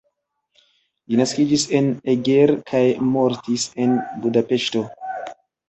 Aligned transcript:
Li 1.13 1.19
naskiĝis 1.19 1.65
en 1.81 1.91
Eger 2.15 2.55
kaj 2.73 2.83
mortis 3.13 3.69
en 3.87 3.97
Budapeŝto. 4.27 4.85